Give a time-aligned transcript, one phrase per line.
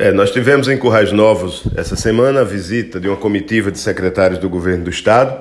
[0.00, 4.38] É, nós tivemos em Currais Novos essa semana a visita de uma comitiva de secretários
[4.38, 5.36] do governo do estado,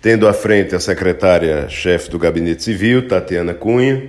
[0.00, 4.08] tendo à frente a secretária-chefe do Gabinete Civil, Tatiana Cunha,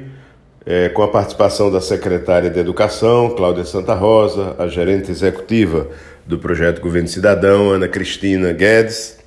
[0.65, 5.89] é, com a participação da secretária de Educação, Cláudia Santa Rosa, a gerente executiva
[6.25, 9.17] do projeto Governo Cidadão, Ana Cristina Guedes,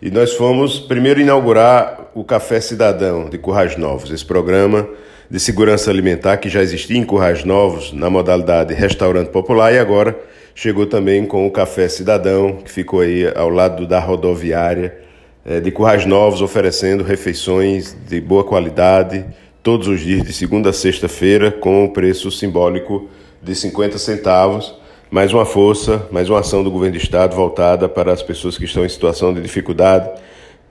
[0.00, 4.88] e nós fomos primeiro inaugurar o Café Cidadão de Currais Novos, esse programa
[5.30, 10.18] de segurança alimentar que já existia em Currais Novos na modalidade restaurante popular e agora
[10.56, 14.98] chegou também com o Café Cidadão, que ficou aí ao lado da rodoviária
[15.46, 19.24] eh, de Currais Novos, oferecendo refeições de boa qualidade
[19.62, 23.08] todos os dias, de segunda a sexta-feira, com o preço simbólico
[23.40, 24.74] de 50 centavos.
[25.12, 28.64] Mais uma força, mais uma ação do governo do estado voltada para as pessoas que
[28.64, 30.10] estão em situação de dificuldade,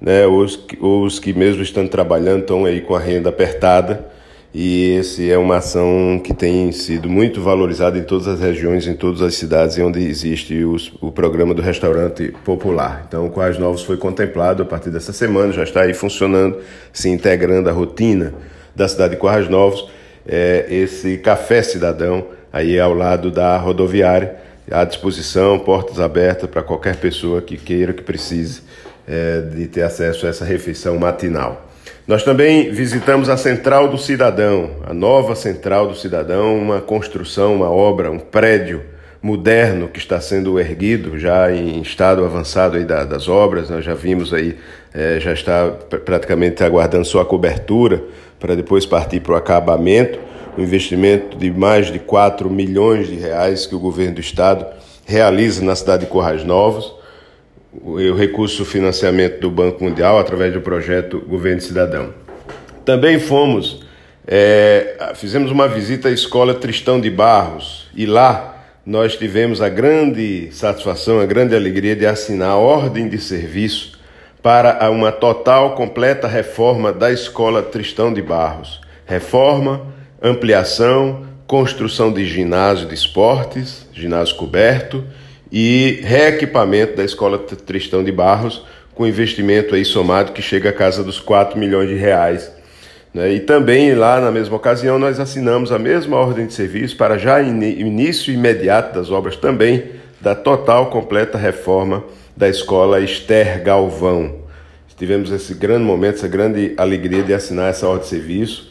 [0.02, 4.19] né, os, os que mesmo estão trabalhando estão aí com a renda apertada
[4.54, 8.96] e esse é uma ação que tem sido muito valorizada em todas as regiões, em
[8.96, 13.06] todas as cidades onde existe os, o programa do restaurante popular.
[13.08, 16.58] Então, o Quais Novos foi contemplado a partir dessa semana, já está aí funcionando,
[16.92, 18.34] se integrando à rotina
[18.76, 19.88] da cidade de Quais Novos,
[20.28, 24.36] é, esse café cidadão aí ao lado da rodoviária,
[24.72, 28.62] à disposição, portas abertas para qualquer pessoa que queira, que precise
[29.08, 31.69] é, de ter acesso a essa refeição matinal.
[32.10, 37.70] Nós também visitamos a Central do Cidadão, a nova Central do Cidadão, uma construção, uma
[37.70, 38.82] obra, um prédio
[39.22, 43.70] moderno que está sendo erguido, já em estado avançado aí das obras.
[43.70, 44.58] Nós já vimos aí,
[44.92, 45.70] é, já está
[46.04, 48.02] praticamente aguardando sua cobertura
[48.40, 50.18] para depois partir para o acabamento.
[50.58, 54.66] Um investimento de mais de 4 milhões de reais que o governo do estado
[55.06, 56.92] realiza na cidade de Corrais Novos
[57.72, 62.14] o recurso financiamento do Banco Mundial através do projeto Governo Cidadão.
[62.84, 63.86] Também fomos,
[64.28, 70.50] é, fizemos uma visita à escola Tristão de Barros e lá nós tivemos a grande
[70.52, 74.00] satisfação, a grande alegria de assinar a ordem de serviço
[74.42, 78.82] para uma total, completa reforma da escola Tristão de Barros.
[79.06, 79.86] Reforma,
[80.22, 85.04] ampliação, construção de ginásio de esportes, ginásio coberto
[85.52, 91.04] e reequipamento da Escola Tristão de Barros, com investimento aí somado que chega a casa
[91.04, 92.52] dos 4 milhões de reais.
[93.14, 93.34] Né?
[93.34, 97.42] E também lá na mesma ocasião nós assinamos a mesma ordem de serviço para já
[97.42, 99.84] in início imediato das obras também
[100.22, 102.04] da total completa reforma
[102.36, 104.40] da escola Esther Galvão.
[104.98, 108.69] Tivemos esse grande momento, essa grande alegria de assinar essa ordem de serviço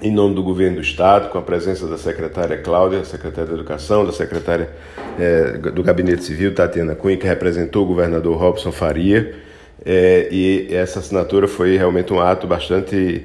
[0.00, 4.04] em nome do governo do estado, com a presença da secretária Cláudia, secretária da Educação,
[4.04, 4.70] da secretária
[5.18, 9.34] é, do Gabinete Civil, Tatiana Cunha, que representou o governador Robson Faria.
[9.84, 13.24] É, e essa assinatura foi realmente um ato bastante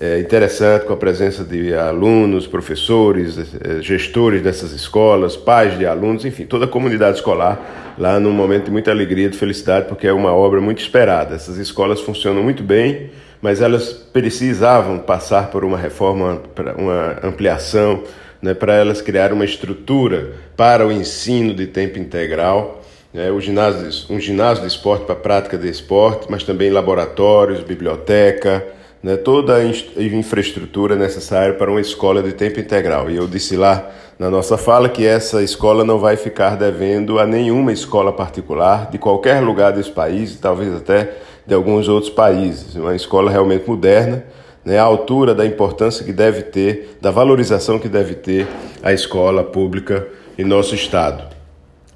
[0.00, 3.36] é, interessante, com a presença de alunos, professores,
[3.80, 8.70] gestores dessas escolas, pais de alunos, enfim, toda a comunidade escolar, lá num momento de
[8.70, 11.34] muita alegria, de felicidade, porque é uma obra muito esperada.
[11.34, 13.10] Essas escolas funcionam muito bem
[13.44, 16.40] mas elas precisavam passar por uma reforma,
[16.78, 18.02] uma ampliação,
[18.40, 22.82] né, para elas criar uma estrutura para o ensino de tempo integral,
[23.12, 28.64] né, o ginásio, um ginásio de esporte para prática de esporte, mas também laboratórios, biblioteca,
[29.04, 29.62] né, toda a
[30.02, 33.10] infraestrutura necessária para uma escola de tempo integral.
[33.10, 37.26] E eu disse lá na nossa fala que essa escola não vai ficar devendo a
[37.26, 42.76] nenhuma escola particular de qualquer lugar desse país, talvez até de alguns outros países.
[42.76, 44.24] Uma escola realmente moderna,
[44.64, 48.48] né, à altura da importância que deve ter, da valorização que deve ter
[48.82, 51.24] a escola pública em nosso estado.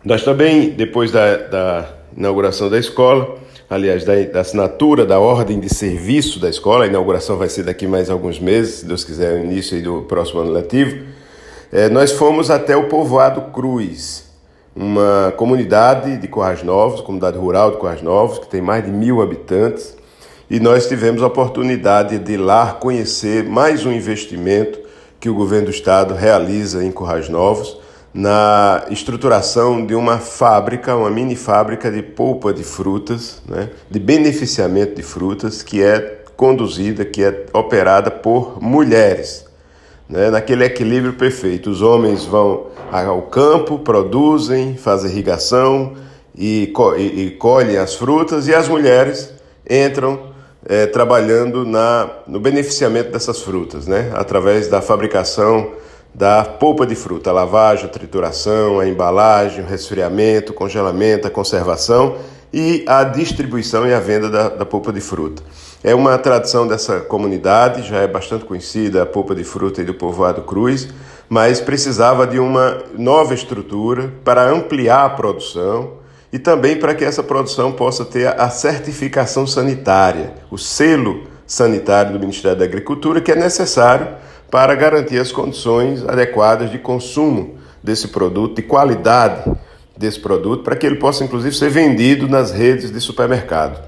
[0.05, 3.39] Nós também, depois da, da inauguração da escola,
[3.71, 7.87] aliás, da, da, assinatura da ordem de serviço da escola, a inauguração vai ser daqui
[7.87, 11.05] mais alguns meses, se Deus quiser, o início do próximo ano letivo,
[11.71, 14.25] é, nós fomos até o povoado Cruz,
[14.75, 19.21] uma comunidade de Corrais Novos, comunidade rural de Corrais Novos, que tem mais de mil
[19.21, 19.97] habitantes,
[20.49, 24.79] e nós tivemos a oportunidade de lá conhecer mais um investimento
[25.21, 27.78] que o governo do estado realiza em Corrais Novos
[28.13, 34.95] na estruturação de uma fábrica, uma mini fábrica de polpa de frutas, né, de beneficiamento
[34.95, 39.49] de frutas, que é conduzida, que é operada por mulheres
[40.09, 41.71] né, naquele equilíbrio perfeito.
[41.71, 45.95] Os homens vão ao campo, produzem, fazem irrigação
[46.35, 49.33] e, e, e colhem as frutas, e as mulheres
[49.69, 50.29] entram
[50.65, 55.73] é, trabalhando na, no beneficiamento dessas frutas, né, através da fabricação
[56.15, 61.31] da polpa de fruta, a lavagem, a trituração, a embalagem, o resfriamento, o congelamento, a
[61.31, 62.17] conservação
[62.53, 65.43] e a distribuição e a venda da, da polpa de fruta.
[65.83, 69.95] É uma tradição dessa comunidade, já é bastante conhecida a polpa de fruta e do
[69.95, 70.89] povoado Cruz,
[71.29, 75.99] mas precisava de uma nova estrutura para ampliar a produção
[76.33, 82.19] e também para que essa produção possa ter a certificação sanitária, o selo sanitário do
[82.19, 84.09] Ministério da Agricultura, que é necessário
[84.51, 89.51] para garantir as condições adequadas de consumo desse produto, de qualidade
[89.97, 93.83] desse produto, para que ele possa inclusive ser vendido nas redes de supermercado,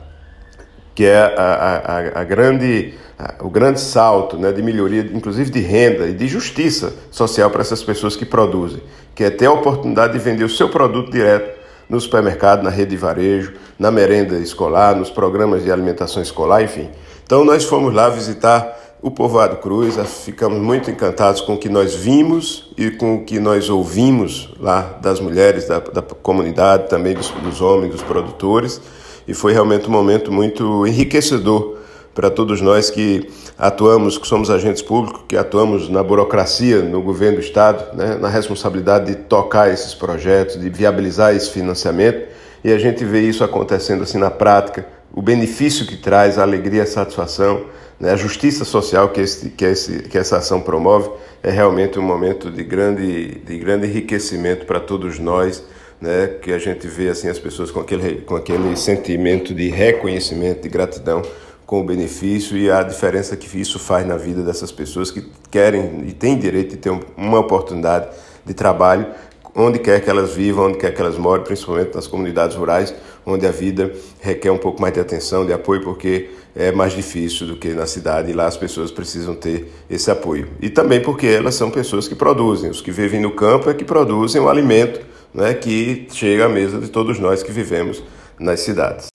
[0.95, 5.61] que é a, a, a grande, a, o grande salto né, de melhoria, inclusive de
[5.61, 8.83] renda e de justiça social para essas pessoas que produzem,
[9.15, 11.59] que é ter a oportunidade de vender o seu produto direto
[11.89, 16.89] no supermercado, na rede de varejo, na merenda escolar, nos programas de alimentação escolar, enfim.
[17.25, 21.95] Então nós fomos lá visitar o povoado Cruz, ficamos muito encantados com o que nós
[21.95, 27.31] vimos e com o que nós ouvimos lá das mulheres, da, da comunidade, também dos,
[27.31, 28.81] dos homens, dos produtores,
[29.27, 31.79] e foi realmente um momento muito enriquecedor
[32.15, 33.27] para todos nós que
[33.57, 38.29] atuamos, que somos agentes públicos, que atuamos na burocracia, no governo do Estado, né, na
[38.29, 42.29] responsabilidade de tocar esses projetos, de viabilizar esse financiamento,
[42.63, 46.83] e a gente vê isso acontecendo assim na prática, o benefício que traz, a alegria,
[46.83, 47.63] a satisfação,
[48.09, 51.11] a justiça social que, esse, que, esse, que essa ação promove,
[51.43, 55.63] é realmente um momento de grande, de grande enriquecimento para todos nós,
[56.01, 60.63] né, que a gente vê assim as pessoas com aquele, com aquele sentimento de reconhecimento,
[60.63, 61.23] de gratidão
[61.67, 66.05] com o benefício e a diferença que isso faz na vida dessas pessoas que querem
[66.07, 68.09] e têm direito de ter uma oportunidade
[68.45, 69.07] de trabalho
[69.55, 72.95] onde quer que elas vivam, onde quer que elas morem, principalmente nas comunidades rurais,
[73.27, 77.47] onde a vida requer um pouco mais de atenção, de apoio, porque é mais difícil
[77.47, 80.49] do que na cidade e lá as pessoas precisam ter esse apoio.
[80.61, 83.85] E também porque elas são pessoas que produzem, os que vivem no campo é que
[83.85, 85.01] produzem o alimento
[85.35, 88.03] né, que chega à mesa de todos nós que vivemos
[88.39, 89.09] nas cidades.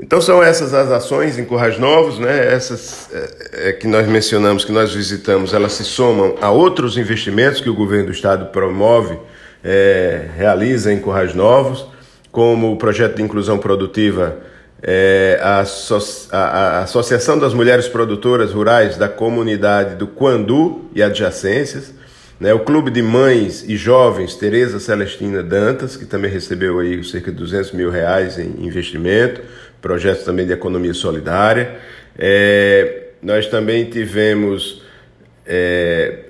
[0.00, 2.54] Então são essas as ações em Currais Novos, né?
[2.54, 7.60] Essas é, é, que nós mencionamos, que nós visitamos, elas se somam a outros investimentos
[7.60, 9.18] que o governo do estado promove,
[9.62, 11.86] é, realiza em Currais Novos,
[12.30, 14.38] como o projeto de inclusão produtiva,
[14.82, 15.64] é, a,
[16.32, 21.92] a, a, Associação das Mulheres Produtoras Rurais da Comunidade do Quandu e adjacências,
[22.38, 22.54] né?
[22.54, 27.38] o Clube de Mães e Jovens Tereza Celestina Dantas, que também recebeu aí cerca de
[27.38, 29.40] 200 mil reais em investimento,
[29.82, 31.76] projetos também de economia solidária.
[32.16, 34.82] É, nós também tivemos
[35.44, 36.27] é,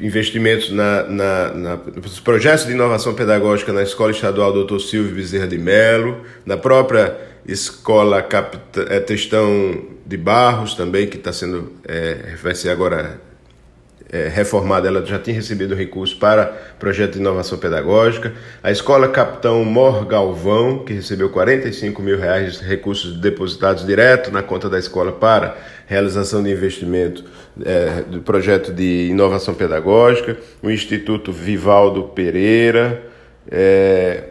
[0.00, 4.78] investimentos na, na, na, nos projetos de inovação pedagógica na Escola Estadual Dr.
[4.78, 11.32] Silvio Bezerra de Melo, na própria Escola Capta, é, Testão de Barros também, que está
[11.32, 13.20] sendo, é, vai ser agora
[14.12, 16.44] é, reformada, ela já tinha recebido recurso para
[16.78, 18.34] projeto de inovação pedagógica.
[18.62, 24.42] A Escola Capitão Mor Galvão, que recebeu 45 mil reais de recursos depositados direto na
[24.42, 25.56] conta da escola para
[25.86, 27.24] realização de investimento
[27.64, 30.36] é, do projeto de inovação pedagógica.
[30.62, 33.02] O Instituto Vivaldo Pereira.
[33.50, 34.24] É,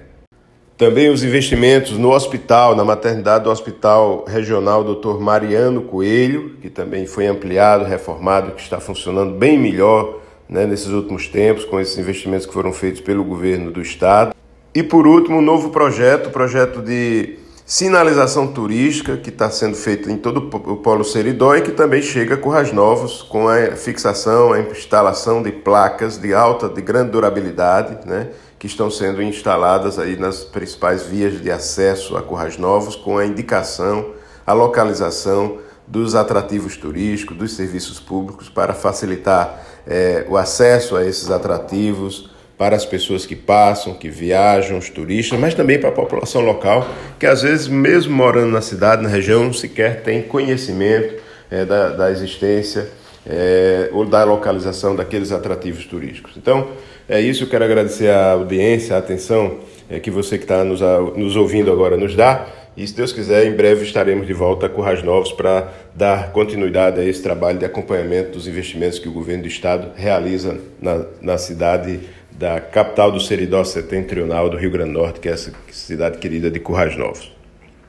[0.81, 5.19] também os investimentos no hospital, na maternidade do Hospital Regional Dr.
[5.19, 11.27] Mariano Coelho, que também foi ampliado, reformado, que está funcionando bem melhor né, nesses últimos
[11.27, 14.33] tempos, com esses investimentos que foram feitos pelo governo do estado.
[14.73, 20.17] E por último, um novo projeto, projeto de sinalização turística, que está sendo feito em
[20.17, 24.59] todo o Polo Seridó e que também chega a Currais Novos, com a fixação, a
[24.59, 28.29] instalação de placas de alta, de grande durabilidade, né?
[28.57, 33.25] que estão sendo instaladas aí nas principais vias de acesso a Currais Novos, com a
[33.25, 34.11] indicação,
[34.45, 41.29] a localização dos atrativos turísticos, dos serviços públicos, para facilitar é, o acesso a esses
[41.29, 42.30] atrativos
[42.61, 46.87] para as pessoas que passam, que viajam, os turistas, mas também para a população local,
[47.17, 51.15] que às vezes, mesmo morando na cidade, na região, sequer tem conhecimento
[51.49, 52.87] é, da, da existência
[53.25, 56.33] é, ou da localização daqueles atrativos turísticos.
[56.37, 56.67] Então,
[57.09, 59.57] é isso, eu quero agradecer a audiência, a atenção
[59.89, 60.81] é, que você que está nos,
[61.17, 62.45] nos ouvindo agora nos dá.
[62.77, 67.01] E se Deus quiser, em breve estaremos de volta a Currais Novos para dar continuidade
[67.01, 71.37] a esse trabalho de acompanhamento dos investimentos que o governo do estado realiza na, na
[71.39, 71.99] cidade
[72.41, 76.49] da capital do Seridó setentrional do Rio Grande do Norte, que é essa cidade querida
[76.49, 77.31] de Currais Novos.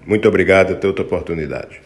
[0.07, 1.81] Muito obrigado, até outra oportunidade.